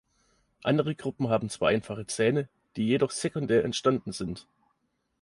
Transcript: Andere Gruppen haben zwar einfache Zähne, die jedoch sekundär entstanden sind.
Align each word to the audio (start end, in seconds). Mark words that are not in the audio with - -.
Andere 0.63 0.95
Gruppen 0.95 1.29
haben 1.29 1.51
zwar 1.51 1.69
einfache 1.69 2.07
Zähne, 2.07 2.49
die 2.75 2.87
jedoch 2.87 3.11
sekundär 3.11 3.63
entstanden 3.63 4.13
sind. 4.13 4.47